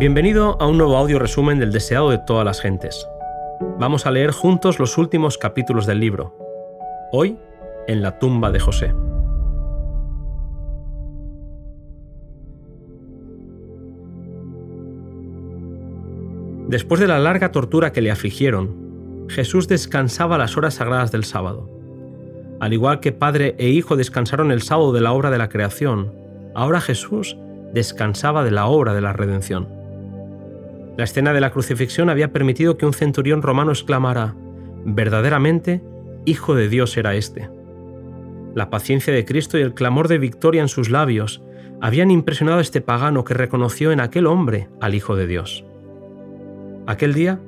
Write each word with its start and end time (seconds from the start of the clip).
Bienvenido 0.00 0.56
a 0.58 0.66
un 0.66 0.78
nuevo 0.78 0.96
audio 0.96 1.18
resumen 1.18 1.58
del 1.58 1.72
deseado 1.72 2.08
de 2.08 2.16
todas 2.16 2.42
las 2.42 2.62
gentes. 2.62 3.06
Vamos 3.78 4.06
a 4.06 4.10
leer 4.10 4.30
juntos 4.30 4.78
los 4.78 4.96
últimos 4.96 5.36
capítulos 5.36 5.84
del 5.84 6.00
libro. 6.00 6.34
Hoy, 7.12 7.36
en 7.86 8.00
la 8.00 8.18
tumba 8.18 8.50
de 8.50 8.60
José. 8.60 8.94
Después 16.68 16.98
de 16.98 17.06
la 17.06 17.18
larga 17.18 17.52
tortura 17.52 17.92
que 17.92 18.00
le 18.00 18.10
afligieron, 18.10 19.26
Jesús 19.28 19.68
descansaba 19.68 20.38
las 20.38 20.56
horas 20.56 20.72
sagradas 20.72 21.12
del 21.12 21.24
sábado. 21.24 21.68
Al 22.58 22.72
igual 22.72 23.00
que 23.00 23.12
Padre 23.12 23.54
e 23.58 23.68
Hijo 23.68 23.96
descansaron 23.96 24.50
el 24.50 24.62
sábado 24.62 24.94
de 24.94 25.02
la 25.02 25.12
obra 25.12 25.30
de 25.30 25.36
la 25.36 25.50
creación, 25.50 26.10
ahora 26.54 26.80
Jesús 26.80 27.36
descansaba 27.74 28.44
de 28.44 28.50
la 28.50 28.64
obra 28.64 28.94
de 28.94 29.02
la 29.02 29.12
redención. 29.12 29.79
La 30.96 31.04
escena 31.04 31.32
de 31.32 31.40
la 31.40 31.50
crucifixión 31.50 32.10
había 32.10 32.32
permitido 32.32 32.76
que 32.76 32.86
un 32.86 32.92
centurión 32.92 33.42
romano 33.42 33.70
exclamara, 33.72 34.34
verdaderamente, 34.84 35.82
Hijo 36.26 36.54
de 36.54 36.68
Dios 36.68 36.96
era 36.98 37.14
este. 37.14 37.48
La 38.54 38.68
paciencia 38.68 39.12
de 39.12 39.24
Cristo 39.24 39.56
y 39.58 39.62
el 39.62 39.74
clamor 39.74 40.08
de 40.08 40.18
victoria 40.18 40.60
en 40.60 40.68
sus 40.68 40.90
labios 40.90 41.42
habían 41.80 42.10
impresionado 42.10 42.58
a 42.58 42.62
este 42.62 42.80
pagano 42.80 43.24
que 43.24 43.32
reconoció 43.32 43.90
en 43.90 44.00
aquel 44.00 44.26
hombre 44.26 44.68
al 44.80 44.94
Hijo 44.94 45.16
de 45.16 45.26
Dios. 45.26 45.64
Aquel 46.86 47.14
día 47.14 47.40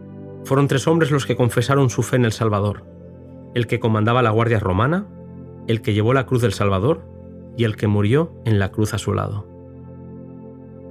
fueron 0.44 0.68
tres 0.68 0.86
hombres 0.86 1.10
los 1.10 1.26
que 1.26 1.36
confesaron 1.36 1.90
su 1.90 2.02
fe 2.02 2.16
en 2.16 2.24
el 2.24 2.32
Salvador, 2.32 2.84
el 3.54 3.66
que 3.66 3.80
comandaba 3.80 4.22
la 4.22 4.30
Guardia 4.30 4.58
Romana, 4.58 5.06
el 5.66 5.82
que 5.82 5.92
llevó 5.92 6.14
la 6.14 6.26
cruz 6.26 6.40
del 6.42 6.52
Salvador 6.52 7.04
y 7.56 7.64
el 7.64 7.76
que 7.76 7.86
murió 7.86 8.34
en 8.44 8.58
la 8.58 8.70
cruz 8.70 8.94
a 8.94 8.98
su 8.98 9.12
lado. 9.12 9.51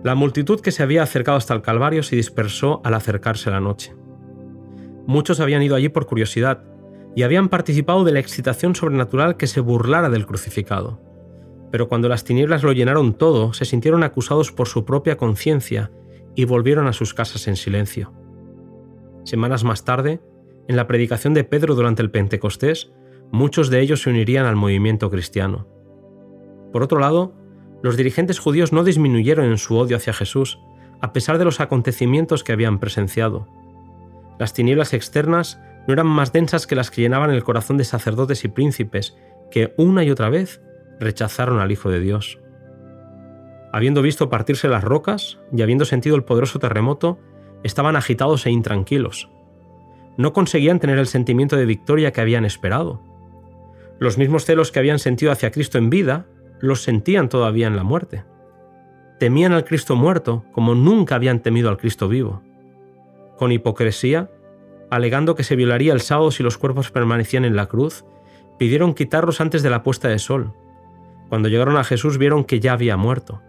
La 0.03 0.15
multitud 0.15 0.59
que 0.61 0.71
se 0.71 0.81
había 0.81 1.03
acercado 1.03 1.37
hasta 1.37 1.53
el 1.53 1.61
Calvario 1.61 2.01
se 2.01 2.15
dispersó 2.15 2.81
al 2.83 2.95
acercarse 2.95 3.51
la 3.51 3.59
noche. 3.59 3.95
Muchos 5.05 5.39
habían 5.39 5.61
ido 5.61 5.75
allí 5.75 5.89
por 5.89 6.07
curiosidad 6.07 6.63
y 7.15 7.23
habían 7.23 7.49
participado 7.49 8.03
de 8.03 8.11
la 8.11 8.19
excitación 8.19 8.73
sobrenatural 8.73 9.37
que 9.37 9.47
se 9.47 9.59
burlara 9.59 10.09
del 10.09 10.25
crucificado. 10.25 10.99
Pero 11.71 11.87
cuando 11.87 12.09
las 12.09 12.23
tinieblas 12.23 12.63
lo 12.63 12.73
llenaron 12.73 13.13
todo, 13.13 13.53
se 13.53 13.65
sintieron 13.65 14.03
acusados 14.03 14.51
por 14.51 14.67
su 14.67 14.85
propia 14.85 15.17
conciencia 15.17 15.91
y 16.35 16.45
volvieron 16.45 16.87
a 16.87 16.93
sus 16.93 17.13
casas 17.13 17.47
en 17.47 17.55
silencio. 17.55 18.13
Semanas 19.23 19.63
más 19.63 19.85
tarde, 19.85 20.19
en 20.67 20.75
la 20.75 20.87
predicación 20.87 21.33
de 21.33 21.43
Pedro 21.43 21.75
durante 21.75 22.01
el 22.01 22.09
Pentecostés, 22.09 22.91
muchos 23.31 23.69
de 23.69 23.81
ellos 23.81 24.01
se 24.01 24.09
unirían 24.09 24.45
al 24.45 24.55
movimiento 24.55 25.11
cristiano. 25.11 25.67
Por 26.71 26.81
otro 26.83 26.99
lado, 26.99 27.33
los 27.81 27.97
dirigentes 27.97 28.39
judíos 28.39 28.71
no 28.73 28.83
disminuyeron 28.83 29.45
en 29.45 29.57
su 29.57 29.75
odio 29.77 29.97
hacia 29.97 30.13
Jesús, 30.13 30.59
a 30.99 31.13
pesar 31.13 31.37
de 31.37 31.45
los 31.45 31.59
acontecimientos 31.59 32.43
que 32.43 32.51
habían 32.51 32.79
presenciado. 32.79 33.47
Las 34.39 34.53
tinieblas 34.53 34.93
externas 34.93 35.59
no 35.87 35.93
eran 35.93 36.07
más 36.07 36.31
densas 36.31 36.67
que 36.67 36.75
las 36.75 36.91
que 36.91 37.01
llenaban 37.01 37.31
el 37.31 37.43
corazón 37.43 37.77
de 37.77 37.83
sacerdotes 37.83 38.43
y 38.43 38.49
príncipes, 38.49 39.17
que 39.49 39.73
una 39.77 40.03
y 40.03 40.11
otra 40.11 40.29
vez 40.29 40.61
rechazaron 40.99 41.59
al 41.59 41.71
Hijo 41.71 41.89
de 41.89 41.99
Dios. 41.99 42.39
Habiendo 43.73 44.01
visto 44.01 44.29
partirse 44.29 44.67
las 44.67 44.83
rocas 44.83 45.39
y 45.51 45.61
habiendo 45.61 45.85
sentido 45.85 46.15
el 46.15 46.23
poderoso 46.23 46.59
terremoto, 46.59 47.19
estaban 47.63 47.95
agitados 47.95 48.45
e 48.45 48.51
intranquilos. 48.51 49.29
No 50.17 50.33
conseguían 50.33 50.79
tener 50.79 50.99
el 50.99 51.07
sentimiento 51.07 51.55
de 51.55 51.65
victoria 51.65 52.11
que 52.11 52.21
habían 52.21 52.45
esperado. 52.45 53.01
Los 53.99 54.17
mismos 54.17 54.45
celos 54.45 54.71
que 54.71 54.79
habían 54.79 54.99
sentido 54.99 55.31
hacia 55.31 55.51
Cristo 55.51 55.77
en 55.77 55.89
vida, 55.89 56.25
los 56.61 56.83
sentían 56.83 57.29
todavía 57.29 57.67
en 57.67 57.75
la 57.75 57.83
muerte. 57.83 58.23
Temían 59.19 59.51
al 59.53 59.65
Cristo 59.65 59.95
muerto 59.95 60.45
como 60.51 60.75
nunca 60.75 61.15
habían 61.15 61.41
temido 61.41 61.69
al 61.69 61.77
Cristo 61.77 62.07
vivo. 62.07 62.41
Con 63.37 63.51
hipocresía, 63.51 64.29
alegando 64.89 65.35
que 65.35 65.43
se 65.43 65.55
violaría 65.55 65.93
el 65.93 66.01
sábado 66.01 66.31
si 66.31 66.43
los 66.43 66.57
cuerpos 66.57 66.91
permanecían 66.91 67.45
en 67.45 67.55
la 67.55 67.67
cruz, 67.67 68.05
pidieron 68.57 68.93
quitarlos 68.93 69.41
antes 69.41 69.63
de 69.63 69.69
la 69.69 69.83
puesta 69.83 70.07
de 70.07 70.19
sol. 70.19 70.53
Cuando 71.29 71.49
llegaron 71.49 71.77
a 71.77 71.83
Jesús 71.83 72.17
vieron 72.17 72.43
que 72.43 72.59
ya 72.59 72.73
había 72.73 72.97
muerto. 72.97 73.41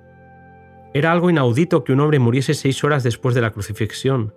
Era 0.95 1.13
algo 1.13 1.31
inaudito 1.31 1.85
que 1.85 1.93
un 1.93 2.01
hombre 2.01 2.19
muriese 2.19 2.55
seis 2.55 2.85
horas 2.85 3.03
después 3.03 3.35
de 3.35 3.41
la 3.41 3.51
crucifixión, 3.51 4.35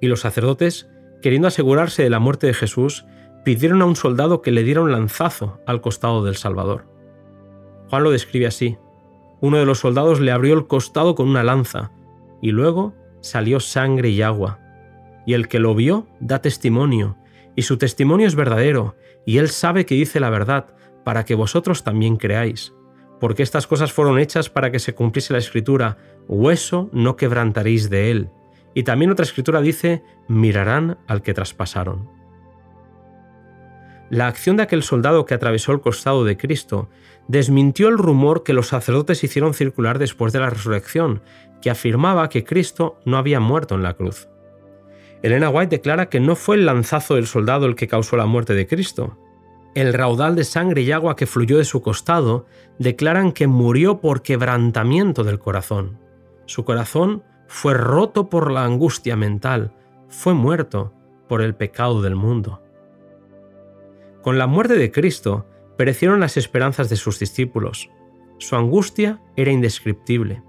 y 0.00 0.08
los 0.08 0.20
sacerdotes, 0.20 0.88
queriendo 1.22 1.48
asegurarse 1.48 2.02
de 2.02 2.10
la 2.10 2.18
muerte 2.18 2.46
de 2.46 2.54
Jesús, 2.54 3.04
pidieron 3.44 3.82
a 3.82 3.84
un 3.84 3.96
soldado 3.96 4.42
que 4.42 4.50
le 4.50 4.64
diera 4.64 4.80
un 4.80 4.92
lanzazo 4.92 5.60
al 5.66 5.80
costado 5.80 6.24
del 6.24 6.36
Salvador. 6.36 6.91
Juan 7.92 8.04
lo 8.04 8.10
describe 8.10 8.46
así. 8.46 8.78
Uno 9.42 9.58
de 9.58 9.66
los 9.66 9.80
soldados 9.80 10.18
le 10.18 10.32
abrió 10.32 10.54
el 10.54 10.66
costado 10.66 11.14
con 11.14 11.28
una 11.28 11.42
lanza, 11.42 11.92
y 12.40 12.50
luego 12.50 12.94
salió 13.20 13.60
sangre 13.60 14.08
y 14.08 14.22
agua. 14.22 14.60
Y 15.26 15.34
el 15.34 15.46
que 15.46 15.58
lo 15.58 15.74
vio 15.74 16.06
da 16.18 16.40
testimonio, 16.40 17.18
y 17.54 17.60
su 17.60 17.76
testimonio 17.76 18.26
es 18.26 18.34
verdadero, 18.34 18.96
y 19.26 19.36
él 19.36 19.50
sabe 19.50 19.84
que 19.84 19.94
dice 19.94 20.20
la 20.20 20.30
verdad, 20.30 20.74
para 21.04 21.26
que 21.26 21.34
vosotros 21.34 21.84
también 21.84 22.16
creáis 22.16 22.72
porque 23.20 23.42
estas 23.42 23.66
cosas 23.66 23.92
fueron 23.92 24.18
hechas 24.18 24.48
para 24.48 24.72
que 24.72 24.78
se 24.78 24.94
cumpliese 24.94 25.34
la 25.34 25.38
escritura, 25.38 25.98
hueso 26.28 26.88
no 26.92 27.14
quebrantaréis 27.14 27.90
de 27.90 28.10
él. 28.10 28.30
Y 28.74 28.84
también 28.84 29.10
otra 29.12 29.24
escritura 29.24 29.60
dice, 29.60 30.02
mirarán 30.28 30.98
al 31.06 31.22
que 31.22 31.34
traspasaron. 31.34 32.21
La 34.12 34.26
acción 34.26 34.58
de 34.58 34.64
aquel 34.64 34.82
soldado 34.82 35.24
que 35.24 35.32
atravesó 35.32 35.72
el 35.72 35.80
costado 35.80 36.22
de 36.22 36.36
Cristo 36.36 36.90
desmintió 37.28 37.88
el 37.88 37.96
rumor 37.96 38.42
que 38.42 38.52
los 38.52 38.66
sacerdotes 38.66 39.24
hicieron 39.24 39.54
circular 39.54 39.98
después 39.98 40.34
de 40.34 40.38
la 40.38 40.50
resurrección, 40.50 41.22
que 41.62 41.70
afirmaba 41.70 42.28
que 42.28 42.44
Cristo 42.44 43.00
no 43.06 43.16
había 43.16 43.40
muerto 43.40 43.74
en 43.74 43.82
la 43.82 43.94
cruz. 43.94 44.28
Elena 45.22 45.48
White 45.48 45.76
declara 45.76 46.10
que 46.10 46.20
no 46.20 46.36
fue 46.36 46.56
el 46.56 46.66
lanzazo 46.66 47.14
del 47.14 47.26
soldado 47.26 47.64
el 47.64 47.74
que 47.74 47.88
causó 47.88 48.18
la 48.18 48.26
muerte 48.26 48.52
de 48.52 48.66
Cristo, 48.66 49.16
el 49.74 49.94
raudal 49.94 50.36
de 50.36 50.44
sangre 50.44 50.82
y 50.82 50.92
agua 50.92 51.16
que 51.16 51.24
fluyó 51.24 51.56
de 51.56 51.64
su 51.64 51.80
costado 51.80 52.44
declaran 52.78 53.32
que 53.32 53.46
murió 53.46 54.02
por 54.02 54.20
quebrantamiento 54.20 55.24
del 55.24 55.38
corazón. 55.38 55.98
Su 56.44 56.66
corazón 56.66 57.22
fue 57.46 57.72
roto 57.72 58.28
por 58.28 58.52
la 58.52 58.66
angustia 58.66 59.16
mental, 59.16 59.72
fue 60.10 60.34
muerto 60.34 60.92
por 61.30 61.40
el 61.40 61.54
pecado 61.54 62.02
del 62.02 62.14
mundo. 62.14 62.61
Con 64.22 64.38
la 64.38 64.46
muerte 64.46 64.74
de 64.74 64.92
Cristo 64.92 65.46
perecieron 65.76 66.20
las 66.20 66.36
esperanzas 66.36 66.88
de 66.88 66.96
sus 66.96 67.18
discípulos. 67.18 67.90
Su 68.38 68.56
angustia 68.56 69.20
era 69.36 69.50
indescriptible. 69.50 70.42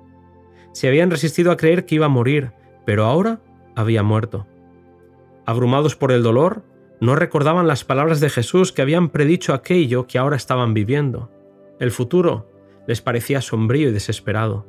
Se 0.73 0.87
habían 0.87 1.09
resistido 1.09 1.51
a 1.51 1.57
creer 1.57 1.85
que 1.85 1.95
iba 1.95 2.05
a 2.05 2.09
morir, 2.09 2.51
pero 2.85 3.05
ahora 3.05 3.41
había 3.75 4.03
muerto. 4.03 4.47
Abrumados 5.45 5.95
por 5.95 6.11
el 6.11 6.23
dolor, 6.23 6.63
no 7.01 7.15
recordaban 7.15 7.67
las 7.67 7.83
palabras 7.83 8.19
de 8.19 8.29
Jesús 8.29 8.71
que 8.71 8.81
habían 8.81 9.09
predicho 9.09 9.53
aquello 9.53 10.07
que 10.07 10.17
ahora 10.17 10.35
estaban 10.35 10.73
viviendo. 10.73 11.31
El 11.79 11.91
futuro 11.91 12.49
les 12.87 13.01
parecía 13.01 13.41
sombrío 13.41 13.89
y 13.89 13.91
desesperado. 13.91 14.67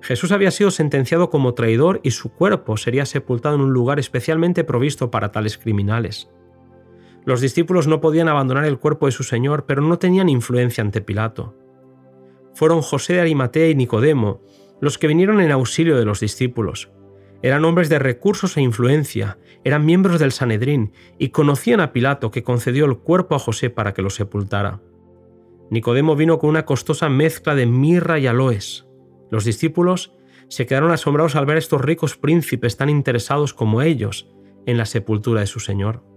Jesús 0.00 0.32
había 0.32 0.50
sido 0.50 0.70
sentenciado 0.70 1.28
como 1.28 1.54
traidor 1.54 2.00
y 2.02 2.12
su 2.12 2.32
cuerpo 2.32 2.76
sería 2.76 3.04
sepultado 3.04 3.56
en 3.56 3.60
un 3.60 3.72
lugar 3.72 3.98
especialmente 3.98 4.64
provisto 4.64 5.10
para 5.10 5.32
tales 5.32 5.58
criminales. 5.58 6.30
Los 7.28 7.42
discípulos 7.42 7.86
no 7.86 8.00
podían 8.00 8.26
abandonar 8.28 8.64
el 8.64 8.78
cuerpo 8.78 9.04
de 9.04 9.12
su 9.12 9.22
Señor, 9.22 9.66
pero 9.66 9.82
no 9.82 9.98
tenían 9.98 10.30
influencia 10.30 10.80
ante 10.80 11.02
Pilato. 11.02 11.54
Fueron 12.54 12.80
José 12.80 13.12
de 13.12 13.20
Arimatea 13.20 13.68
y 13.68 13.74
Nicodemo 13.74 14.40
los 14.80 14.96
que 14.96 15.08
vinieron 15.08 15.42
en 15.42 15.50
auxilio 15.50 15.98
de 15.98 16.06
los 16.06 16.20
discípulos, 16.20 16.90
eran 17.42 17.66
hombres 17.66 17.90
de 17.90 17.98
recursos 17.98 18.56
e 18.56 18.62
influencia, 18.62 19.36
eran 19.62 19.84
miembros 19.84 20.18
del 20.18 20.32
Sanedrín 20.32 20.94
y 21.18 21.28
conocían 21.28 21.80
a 21.80 21.92
Pilato 21.92 22.30
que 22.30 22.42
concedió 22.42 22.86
el 22.86 22.96
cuerpo 22.96 23.34
a 23.34 23.38
José 23.38 23.68
para 23.68 23.92
que 23.92 24.00
lo 24.00 24.08
sepultara. 24.08 24.80
Nicodemo 25.68 26.16
vino 26.16 26.38
con 26.38 26.48
una 26.48 26.64
costosa 26.64 27.10
mezcla 27.10 27.54
de 27.54 27.66
mirra 27.66 28.18
y 28.18 28.26
aloes. 28.26 28.86
Los 29.30 29.44
discípulos 29.44 30.14
se 30.48 30.64
quedaron 30.64 30.92
asombrados 30.92 31.36
al 31.36 31.44
ver 31.44 31.56
a 31.56 31.58
estos 31.58 31.82
ricos 31.82 32.16
príncipes 32.16 32.78
tan 32.78 32.88
interesados 32.88 33.52
como 33.52 33.82
ellos 33.82 34.30
en 34.64 34.78
la 34.78 34.86
sepultura 34.86 35.42
de 35.42 35.46
su 35.46 35.60
Señor. 35.60 36.07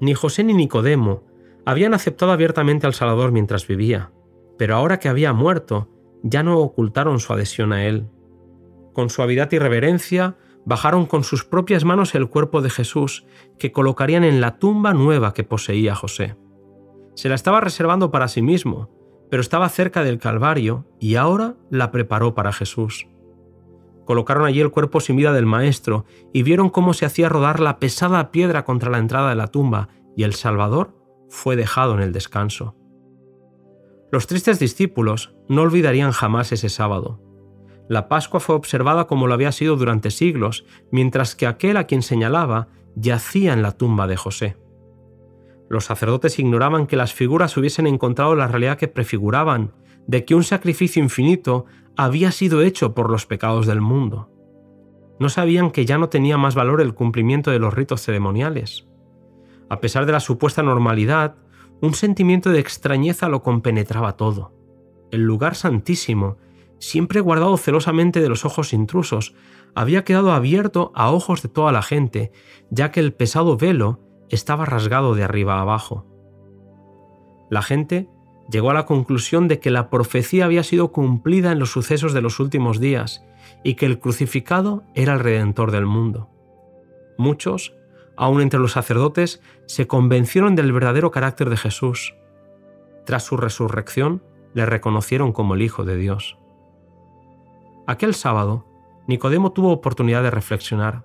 Ni 0.00 0.14
José 0.14 0.44
ni 0.44 0.54
Nicodemo 0.54 1.24
habían 1.64 1.94
aceptado 1.94 2.32
abiertamente 2.32 2.86
al 2.86 2.94
Salvador 2.94 3.32
mientras 3.32 3.66
vivía, 3.66 4.10
pero 4.56 4.76
ahora 4.76 4.98
que 4.98 5.08
había 5.08 5.32
muerto, 5.32 5.88
ya 6.22 6.42
no 6.42 6.58
ocultaron 6.58 7.20
su 7.20 7.32
adhesión 7.32 7.72
a 7.72 7.84
él 7.86 8.08
con 8.98 9.10
suavidad 9.10 9.52
y 9.52 9.60
reverencia, 9.60 10.34
bajaron 10.64 11.06
con 11.06 11.22
sus 11.22 11.44
propias 11.44 11.84
manos 11.84 12.16
el 12.16 12.28
cuerpo 12.28 12.62
de 12.62 12.68
Jesús, 12.68 13.26
que 13.56 13.70
colocarían 13.70 14.24
en 14.24 14.40
la 14.40 14.58
tumba 14.58 14.92
nueva 14.92 15.34
que 15.34 15.44
poseía 15.44 15.94
José. 15.94 16.34
Se 17.14 17.28
la 17.28 17.36
estaba 17.36 17.60
reservando 17.60 18.10
para 18.10 18.26
sí 18.26 18.42
mismo, 18.42 18.90
pero 19.30 19.40
estaba 19.40 19.68
cerca 19.68 20.02
del 20.02 20.18
Calvario 20.18 20.84
y 20.98 21.14
ahora 21.14 21.54
la 21.70 21.92
preparó 21.92 22.34
para 22.34 22.52
Jesús. 22.52 23.06
Colocaron 24.08 24.46
allí 24.46 24.62
el 24.62 24.70
cuerpo 24.70 25.00
sin 25.00 25.16
vida 25.16 25.34
del 25.34 25.44
Maestro 25.44 26.06
y 26.32 26.42
vieron 26.42 26.70
cómo 26.70 26.94
se 26.94 27.04
hacía 27.04 27.28
rodar 27.28 27.60
la 27.60 27.78
pesada 27.78 28.30
piedra 28.30 28.64
contra 28.64 28.90
la 28.90 28.96
entrada 28.96 29.28
de 29.28 29.34
la 29.34 29.48
tumba 29.48 29.90
y 30.16 30.22
el 30.22 30.32
Salvador 30.32 30.96
fue 31.28 31.56
dejado 31.56 31.92
en 31.92 32.00
el 32.00 32.10
descanso. 32.10 32.74
Los 34.10 34.26
tristes 34.26 34.58
discípulos 34.58 35.34
no 35.50 35.60
olvidarían 35.60 36.12
jamás 36.12 36.52
ese 36.52 36.70
sábado. 36.70 37.20
La 37.86 38.08
Pascua 38.08 38.40
fue 38.40 38.54
observada 38.54 39.06
como 39.06 39.26
lo 39.26 39.34
había 39.34 39.52
sido 39.52 39.76
durante 39.76 40.10
siglos, 40.10 40.64
mientras 40.90 41.34
que 41.34 41.46
aquel 41.46 41.76
a 41.76 41.84
quien 41.84 42.00
señalaba 42.00 42.68
yacía 42.96 43.52
en 43.52 43.60
la 43.60 43.72
tumba 43.72 44.06
de 44.06 44.16
José. 44.16 44.56
Los 45.68 45.84
sacerdotes 45.84 46.38
ignoraban 46.38 46.86
que 46.86 46.96
las 46.96 47.12
figuras 47.12 47.54
hubiesen 47.58 47.86
encontrado 47.86 48.34
la 48.34 48.48
realidad 48.48 48.78
que 48.78 48.88
prefiguraban, 48.88 49.74
de 50.08 50.24
que 50.24 50.34
un 50.34 50.42
sacrificio 50.42 51.00
infinito 51.00 51.66
había 51.96 52.32
sido 52.32 52.62
hecho 52.62 52.94
por 52.94 53.10
los 53.10 53.26
pecados 53.26 53.66
del 53.66 53.80
mundo. 53.80 54.30
No 55.20 55.28
sabían 55.28 55.70
que 55.70 55.84
ya 55.84 55.98
no 55.98 56.08
tenía 56.08 56.38
más 56.38 56.54
valor 56.54 56.80
el 56.80 56.94
cumplimiento 56.94 57.50
de 57.50 57.58
los 57.58 57.74
ritos 57.74 58.02
ceremoniales. 58.02 58.88
A 59.68 59.80
pesar 59.80 60.06
de 60.06 60.12
la 60.12 60.20
supuesta 60.20 60.62
normalidad, 60.62 61.36
un 61.82 61.92
sentimiento 61.94 62.50
de 62.50 62.58
extrañeza 62.58 63.28
lo 63.28 63.42
compenetraba 63.42 64.16
todo. 64.16 64.54
El 65.10 65.22
lugar 65.22 65.54
santísimo, 65.54 66.38
siempre 66.78 67.20
guardado 67.20 67.56
celosamente 67.58 68.20
de 68.20 68.28
los 68.30 68.46
ojos 68.46 68.72
intrusos, 68.72 69.34
había 69.74 70.04
quedado 70.04 70.32
abierto 70.32 70.90
a 70.94 71.12
ojos 71.12 71.42
de 71.42 71.50
toda 71.50 71.70
la 71.70 71.82
gente, 71.82 72.32
ya 72.70 72.90
que 72.90 73.00
el 73.00 73.12
pesado 73.12 73.58
velo 73.58 74.00
estaba 74.30 74.64
rasgado 74.64 75.14
de 75.14 75.24
arriba 75.24 75.56
a 75.56 75.62
abajo. 75.62 76.06
La 77.50 77.60
gente 77.60 78.08
llegó 78.50 78.70
a 78.70 78.74
la 78.74 78.86
conclusión 78.86 79.48
de 79.48 79.60
que 79.60 79.70
la 79.70 79.90
profecía 79.90 80.44
había 80.44 80.62
sido 80.62 80.92
cumplida 80.92 81.52
en 81.52 81.58
los 81.58 81.70
sucesos 81.70 82.12
de 82.12 82.22
los 82.22 82.40
últimos 82.40 82.80
días 82.80 83.24
y 83.62 83.74
que 83.74 83.86
el 83.86 83.98
crucificado 83.98 84.84
era 84.94 85.14
el 85.14 85.20
redentor 85.20 85.70
del 85.70 85.86
mundo. 85.86 86.28
Muchos, 87.16 87.74
aun 88.16 88.40
entre 88.40 88.60
los 88.60 88.72
sacerdotes, 88.72 89.42
se 89.66 89.86
convencieron 89.86 90.54
del 90.56 90.72
verdadero 90.72 91.10
carácter 91.10 91.50
de 91.50 91.56
Jesús. 91.56 92.14
Tras 93.04 93.24
su 93.24 93.36
resurrección, 93.36 94.22
le 94.54 94.66
reconocieron 94.66 95.32
como 95.32 95.54
el 95.54 95.62
Hijo 95.62 95.84
de 95.84 95.96
Dios. 95.96 96.38
Aquel 97.86 98.14
sábado, 98.14 98.66
Nicodemo 99.06 99.52
tuvo 99.52 99.72
oportunidad 99.72 100.22
de 100.22 100.30
reflexionar. 100.30 101.04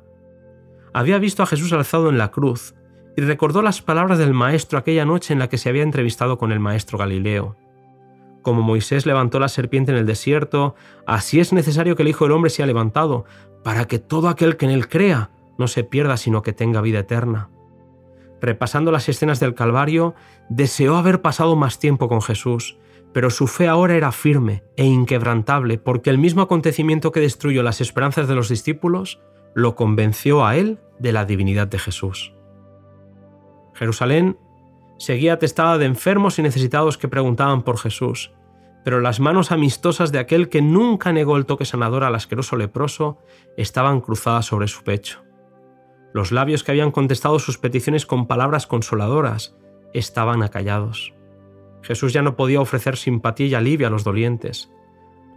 Había 0.93 1.17
visto 1.17 1.43
a 1.43 1.45
Jesús 1.45 1.71
alzado 1.73 2.09
en 2.09 2.17
la 2.17 2.31
cruz 2.31 2.75
y 3.15 3.21
recordó 3.21 3.61
las 3.61 3.81
palabras 3.81 4.17
del 4.17 4.33
Maestro 4.33 4.79
aquella 4.79 5.05
noche 5.05 5.33
en 5.33 5.39
la 5.39 5.49
que 5.49 5.57
se 5.57 5.69
había 5.69 5.83
entrevistado 5.83 6.37
con 6.37 6.51
el 6.51 6.59
Maestro 6.59 6.97
Galileo. 6.97 7.55
Como 8.41 8.61
Moisés 8.61 9.05
levantó 9.05 9.39
la 9.39 9.47
serpiente 9.47 9.91
en 9.91 9.97
el 9.97 10.05
desierto, 10.05 10.75
así 11.05 11.39
es 11.39 11.53
necesario 11.53 11.95
que 11.95 12.03
el 12.03 12.09
Hijo 12.09 12.25
del 12.25 12.33
Hombre 12.33 12.49
sea 12.49 12.65
levantado, 12.65 13.25
para 13.63 13.85
que 13.85 13.99
todo 13.99 14.27
aquel 14.27 14.57
que 14.57 14.65
en 14.65 14.71
él 14.71 14.89
crea 14.89 15.31
no 15.57 15.67
se 15.67 15.83
pierda, 15.83 16.17
sino 16.17 16.41
que 16.41 16.53
tenga 16.53 16.81
vida 16.81 16.99
eterna. 16.99 17.49
Repasando 18.41 18.91
las 18.91 19.07
escenas 19.07 19.39
del 19.39 19.53
Calvario, 19.53 20.15
deseó 20.49 20.97
haber 20.97 21.21
pasado 21.21 21.55
más 21.55 21.79
tiempo 21.79 22.09
con 22.09 22.21
Jesús, 22.21 22.77
pero 23.13 23.29
su 23.29 23.47
fe 23.47 23.67
ahora 23.67 23.95
era 23.95 24.11
firme 24.11 24.63
e 24.75 24.85
inquebrantable 24.85 25.77
porque 25.77 26.09
el 26.09 26.17
mismo 26.17 26.41
acontecimiento 26.41 27.11
que 27.11 27.21
destruyó 27.21 27.63
las 27.63 27.79
esperanzas 27.79 28.27
de 28.27 28.35
los 28.35 28.49
discípulos 28.49 29.21
lo 29.55 29.75
convenció 29.75 30.45
a 30.45 30.57
él 30.57 30.79
de 30.99 31.13
la 31.13 31.23
divinidad 31.23 31.67
de 31.67 31.79
Jesús. 31.79 32.32
Jerusalén 33.73 34.37
seguía 34.97 35.33
atestada 35.33 35.77
de 35.77 35.85
enfermos 35.85 36.39
y 36.39 36.41
necesitados 36.41 36.97
que 36.97 37.07
preguntaban 37.07 37.63
por 37.63 37.77
Jesús, 37.77 38.31
pero 38.83 38.99
las 38.99 39.19
manos 39.19 39.51
amistosas 39.51 40.11
de 40.11 40.19
aquel 40.19 40.49
que 40.49 40.61
nunca 40.61 41.13
negó 41.13 41.37
el 41.37 41.45
toque 41.45 41.65
sanador 41.65 42.03
al 42.03 42.15
asqueroso 42.15 42.55
leproso 42.55 43.17
estaban 43.57 44.01
cruzadas 44.01 44.45
sobre 44.45 44.67
su 44.67 44.83
pecho. 44.83 45.23
Los 46.13 46.31
labios 46.31 46.63
que 46.63 46.71
habían 46.71 46.91
contestado 46.91 47.39
sus 47.39 47.57
peticiones 47.57 48.05
con 48.05 48.27
palabras 48.27 48.67
consoladoras 48.67 49.55
estaban 49.93 50.43
acallados. 50.43 51.13
Jesús 51.81 52.13
ya 52.13 52.21
no 52.21 52.35
podía 52.35 52.61
ofrecer 52.61 52.97
simpatía 52.97 53.47
y 53.47 53.55
alivio 53.55 53.87
a 53.87 53.89
los 53.89 54.03
dolientes. 54.03 54.71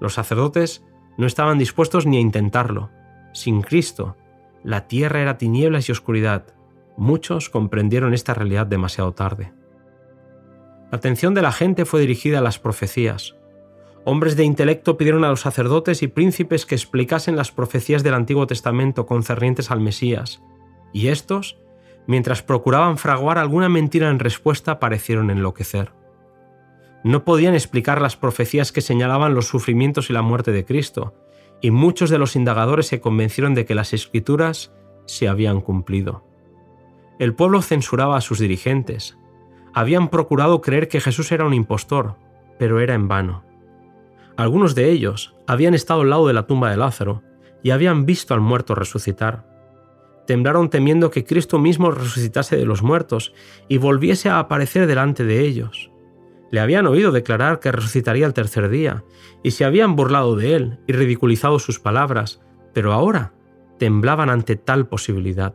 Los 0.00 0.14
sacerdotes 0.14 0.84
no 1.16 1.26
estaban 1.26 1.58
dispuestos 1.58 2.06
ni 2.06 2.18
a 2.18 2.20
intentarlo. 2.20 2.90
Sin 3.32 3.62
Cristo, 3.62 4.16
la 4.62 4.86
tierra 4.86 5.20
era 5.20 5.38
tinieblas 5.38 5.88
y 5.88 5.92
oscuridad, 5.92 6.55
Muchos 6.96 7.50
comprendieron 7.50 8.14
esta 8.14 8.34
realidad 8.34 8.66
demasiado 8.66 9.12
tarde. 9.12 9.52
La 10.90 10.98
atención 10.98 11.34
de 11.34 11.42
la 11.42 11.52
gente 11.52 11.84
fue 11.84 12.00
dirigida 12.00 12.38
a 12.38 12.42
las 12.42 12.58
profecías. 12.58 13.36
Hombres 14.04 14.36
de 14.36 14.44
intelecto 14.44 14.96
pidieron 14.96 15.24
a 15.24 15.28
los 15.28 15.40
sacerdotes 15.40 16.02
y 16.02 16.08
príncipes 16.08 16.64
que 16.64 16.76
explicasen 16.76 17.34
las 17.34 17.50
profecías 17.50 18.02
del 18.02 18.14
Antiguo 18.14 18.46
Testamento 18.46 19.04
concernientes 19.04 19.70
al 19.70 19.80
Mesías, 19.80 20.42
y 20.92 21.08
estos, 21.08 21.58
mientras 22.06 22.42
procuraban 22.42 22.98
fraguar 22.98 23.36
alguna 23.36 23.68
mentira 23.68 24.08
en 24.08 24.20
respuesta, 24.20 24.78
parecieron 24.78 25.30
enloquecer. 25.30 25.92
No 27.02 27.24
podían 27.24 27.54
explicar 27.54 28.00
las 28.00 28.16
profecías 28.16 28.72
que 28.72 28.80
señalaban 28.80 29.34
los 29.34 29.46
sufrimientos 29.46 30.08
y 30.08 30.12
la 30.12 30.22
muerte 30.22 30.52
de 30.52 30.64
Cristo, 30.64 31.14
y 31.60 31.70
muchos 31.70 32.10
de 32.10 32.18
los 32.18 32.36
indagadores 32.36 32.86
se 32.86 33.00
convencieron 33.00 33.54
de 33.54 33.64
que 33.64 33.74
las 33.74 33.92
escrituras 33.92 34.72
se 35.06 35.28
habían 35.28 35.60
cumplido. 35.60 36.25
El 37.18 37.34
pueblo 37.34 37.62
censuraba 37.62 38.18
a 38.18 38.20
sus 38.20 38.38
dirigentes. 38.38 39.16
Habían 39.72 40.08
procurado 40.08 40.60
creer 40.60 40.88
que 40.88 41.00
Jesús 41.00 41.32
era 41.32 41.46
un 41.46 41.54
impostor, 41.54 42.16
pero 42.58 42.78
era 42.80 42.94
en 42.94 43.08
vano. 43.08 43.42
Algunos 44.36 44.74
de 44.74 44.90
ellos 44.90 45.34
habían 45.46 45.72
estado 45.72 46.02
al 46.02 46.10
lado 46.10 46.26
de 46.26 46.34
la 46.34 46.46
tumba 46.46 46.70
de 46.70 46.76
Lázaro 46.76 47.22
y 47.62 47.70
habían 47.70 48.04
visto 48.04 48.34
al 48.34 48.40
muerto 48.40 48.74
resucitar. 48.74 49.46
Temblaron 50.26 50.68
temiendo 50.68 51.10
que 51.10 51.24
Cristo 51.24 51.58
mismo 51.58 51.90
resucitase 51.90 52.56
de 52.56 52.66
los 52.66 52.82
muertos 52.82 53.32
y 53.66 53.78
volviese 53.78 54.28
a 54.28 54.38
aparecer 54.38 54.86
delante 54.86 55.24
de 55.24 55.40
ellos. 55.40 55.90
Le 56.50 56.60
habían 56.60 56.86
oído 56.86 57.12
declarar 57.12 57.60
que 57.60 57.72
resucitaría 57.72 58.26
el 58.26 58.34
tercer 58.34 58.68
día, 58.68 59.04
y 59.42 59.52
se 59.52 59.64
habían 59.64 59.96
burlado 59.96 60.36
de 60.36 60.54
él 60.54 60.78
y 60.86 60.92
ridiculizado 60.92 61.58
sus 61.58 61.80
palabras, 61.80 62.42
pero 62.74 62.92
ahora 62.92 63.32
temblaban 63.78 64.30
ante 64.30 64.56
tal 64.56 64.86
posibilidad 64.86 65.54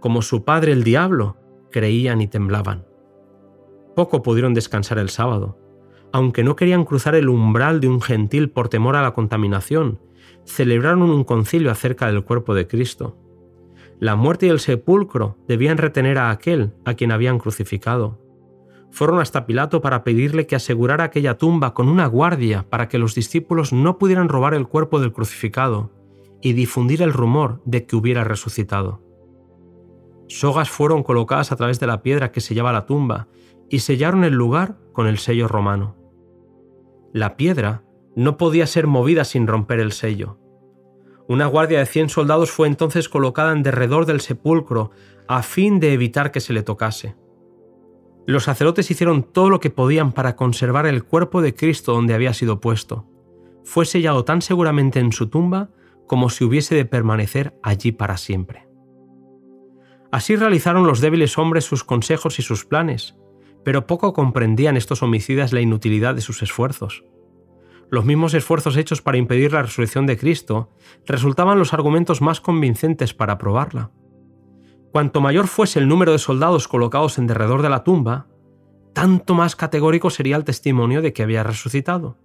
como 0.00 0.22
su 0.22 0.44
padre 0.44 0.72
el 0.72 0.84
diablo, 0.84 1.36
creían 1.70 2.20
y 2.20 2.28
temblaban. 2.28 2.86
Poco 3.94 4.22
pudieron 4.22 4.54
descansar 4.54 4.98
el 4.98 5.08
sábado. 5.08 5.58
Aunque 6.12 6.44
no 6.44 6.56
querían 6.56 6.84
cruzar 6.84 7.14
el 7.14 7.28
umbral 7.28 7.80
de 7.80 7.88
un 7.88 8.00
gentil 8.00 8.50
por 8.50 8.68
temor 8.68 8.96
a 8.96 9.02
la 9.02 9.12
contaminación, 9.12 10.00
celebraron 10.44 11.02
un 11.02 11.24
concilio 11.24 11.70
acerca 11.70 12.06
del 12.06 12.24
cuerpo 12.24 12.54
de 12.54 12.66
Cristo. 12.66 13.16
La 14.00 14.16
muerte 14.16 14.46
y 14.46 14.48
el 14.50 14.60
sepulcro 14.60 15.36
debían 15.48 15.76
retener 15.76 16.18
a 16.18 16.30
aquel 16.30 16.72
a 16.84 16.94
quien 16.94 17.12
habían 17.12 17.38
crucificado. 17.38 18.20
Fueron 18.90 19.20
hasta 19.20 19.44
Pilato 19.44 19.80
para 19.82 20.02
pedirle 20.04 20.46
que 20.46 20.56
asegurara 20.56 21.04
aquella 21.04 21.36
tumba 21.36 21.74
con 21.74 21.88
una 21.88 22.06
guardia 22.06 22.64
para 22.70 22.88
que 22.88 22.98
los 22.98 23.14
discípulos 23.14 23.72
no 23.72 23.98
pudieran 23.98 24.28
robar 24.28 24.54
el 24.54 24.66
cuerpo 24.66 25.00
del 25.00 25.12
crucificado 25.12 25.90
y 26.40 26.52
difundir 26.52 27.02
el 27.02 27.12
rumor 27.12 27.60
de 27.64 27.84
que 27.84 27.96
hubiera 27.96 28.24
resucitado. 28.24 29.07
Sogas 30.28 30.68
fueron 30.68 31.02
colocadas 31.02 31.52
a 31.52 31.56
través 31.56 31.80
de 31.80 31.86
la 31.86 32.02
piedra 32.02 32.30
que 32.30 32.40
sellaba 32.40 32.72
la 32.72 32.86
tumba 32.86 33.28
y 33.70 33.80
sellaron 33.80 34.24
el 34.24 34.34
lugar 34.34 34.76
con 34.92 35.06
el 35.06 35.18
sello 35.18 35.48
romano. 35.48 35.96
La 37.12 37.36
piedra 37.36 37.84
no 38.14 38.36
podía 38.36 38.66
ser 38.66 38.86
movida 38.86 39.24
sin 39.24 39.46
romper 39.46 39.80
el 39.80 39.92
sello. 39.92 40.38
Una 41.28 41.46
guardia 41.46 41.78
de 41.78 41.86
100 41.86 42.10
soldados 42.10 42.50
fue 42.50 42.68
entonces 42.68 43.08
colocada 43.08 43.52
en 43.52 43.62
derredor 43.62 44.06
del 44.06 44.20
sepulcro 44.20 44.90
a 45.26 45.42
fin 45.42 45.80
de 45.80 45.92
evitar 45.92 46.30
que 46.30 46.40
se 46.40 46.52
le 46.52 46.62
tocase. 46.62 47.16
Los 48.26 48.44
sacerdotes 48.44 48.90
hicieron 48.90 49.22
todo 49.22 49.48
lo 49.48 49.60
que 49.60 49.70
podían 49.70 50.12
para 50.12 50.36
conservar 50.36 50.86
el 50.86 51.04
cuerpo 51.04 51.40
de 51.40 51.54
Cristo 51.54 51.92
donde 51.92 52.12
había 52.14 52.34
sido 52.34 52.60
puesto. 52.60 53.06
Fue 53.64 53.86
sellado 53.86 54.24
tan 54.24 54.42
seguramente 54.42 55.00
en 55.00 55.12
su 55.12 55.28
tumba 55.28 55.70
como 56.06 56.28
si 56.28 56.44
hubiese 56.44 56.74
de 56.74 56.84
permanecer 56.84 57.58
allí 57.62 57.92
para 57.92 58.18
siempre. 58.18 58.67
Así 60.10 60.36
realizaron 60.36 60.86
los 60.86 61.00
débiles 61.00 61.36
hombres 61.36 61.64
sus 61.64 61.84
consejos 61.84 62.38
y 62.38 62.42
sus 62.42 62.64
planes, 62.64 63.16
pero 63.64 63.86
poco 63.86 64.12
comprendían 64.12 64.76
estos 64.76 65.02
homicidas 65.02 65.52
la 65.52 65.60
inutilidad 65.60 66.14
de 66.14 66.22
sus 66.22 66.42
esfuerzos. 66.42 67.04
Los 67.90 68.04
mismos 68.04 68.34
esfuerzos 68.34 68.76
hechos 68.76 69.02
para 69.02 69.18
impedir 69.18 69.52
la 69.52 69.62
resurrección 69.62 70.06
de 70.06 70.18
Cristo 70.18 70.70
resultaban 71.06 71.58
los 71.58 71.72
argumentos 71.72 72.20
más 72.20 72.40
convincentes 72.40 73.14
para 73.14 73.38
probarla. 73.38 73.90
Cuanto 74.92 75.20
mayor 75.20 75.48
fuese 75.48 75.78
el 75.78 75.88
número 75.88 76.12
de 76.12 76.18
soldados 76.18 76.68
colocados 76.68 77.18
en 77.18 77.26
derredor 77.26 77.62
de 77.62 77.68
la 77.68 77.84
tumba, 77.84 78.26
tanto 78.94 79.34
más 79.34 79.56
categórico 79.56 80.10
sería 80.10 80.36
el 80.36 80.44
testimonio 80.44 81.02
de 81.02 81.12
que 81.12 81.22
había 81.22 81.42
resucitado. 81.42 82.16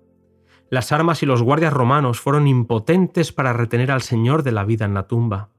Las 0.70 0.92
armas 0.92 1.22
y 1.22 1.26
los 1.26 1.44
guardias 1.44 1.74
romanos 1.74 2.20
fueron 2.20 2.48
impotentes 2.48 3.32
para 3.32 3.54
retener 3.54 3.92
al 3.92 4.02
Señor 4.02 4.44
de 4.44 4.54
la 4.54 4.64
vida 4.64 4.86
en 4.86 4.94
la 4.94 5.08
tumba. 5.08 5.50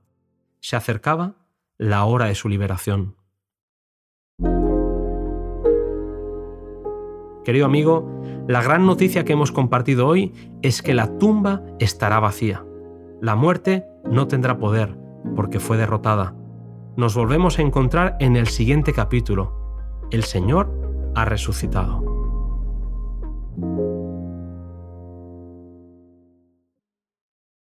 Se 0.61 0.77
acercaba 0.77 1.44
la 1.79 2.05
hora 2.05 2.27
de 2.27 2.35
su 2.35 2.49
liberación. 2.49 3.17
Querido 7.45 7.67
amigo, 7.67 8.23
la 8.49 8.63
gran 8.63 8.87
noticia 8.87 9.25
que 9.25 9.35
hemos 9.35 9.53
compartido 9.53 10.07
hoy 10.07 10.33
es 10.63 10.83
que 10.83 10.95
la 10.95 11.19
tumba 11.19 11.63
estará 11.79 12.21
vacía. 12.21 12.65
La 13.21 13.37
muerte 13.37 13.85
no 14.05 14.29
tendrá 14.29 14.59
poder 14.59 14.97
porque 15.37 15.61
fue 15.61 15.77
derrotada. 15.77 16.35
Nos 16.97 17.15
volvemos 17.15 17.59
a 17.59 17.63
encontrar 17.63 18.17
en 18.21 18.37
el 18.37 18.47
siguiente 18.49 18.93
capítulo. 18.93 19.77
El 20.11 20.25
Señor 20.25 20.71
ha 21.15 21.25
resucitado. 21.25 22.14